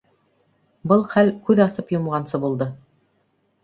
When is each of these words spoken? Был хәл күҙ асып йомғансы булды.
Был 0.93 1.05
хәл 1.13 1.31
күҙ 1.51 1.63
асып 1.69 1.97
йомғансы 1.97 2.45
булды. 2.47 2.73